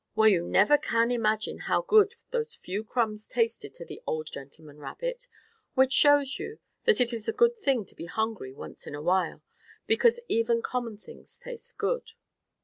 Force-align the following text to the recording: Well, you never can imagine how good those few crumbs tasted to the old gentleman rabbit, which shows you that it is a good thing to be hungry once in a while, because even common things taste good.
Well, 0.15 0.29
you 0.29 0.47
never 0.47 0.79
can 0.79 1.11
imagine 1.11 1.59
how 1.59 1.83
good 1.83 2.15
those 2.31 2.55
few 2.55 2.83
crumbs 2.83 3.27
tasted 3.27 3.75
to 3.75 3.85
the 3.85 4.01
old 4.07 4.25
gentleman 4.31 4.79
rabbit, 4.79 5.27
which 5.75 5.93
shows 5.93 6.39
you 6.39 6.57
that 6.85 6.99
it 6.99 7.13
is 7.13 7.29
a 7.29 7.31
good 7.31 7.55
thing 7.59 7.85
to 7.85 7.93
be 7.93 8.05
hungry 8.05 8.51
once 8.51 8.87
in 8.87 8.95
a 8.95 9.01
while, 9.03 9.43
because 9.85 10.19
even 10.27 10.63
common 10.63 10.97
things 10.97 11.37
taste 11.37 11.77
good. 11.77 12.13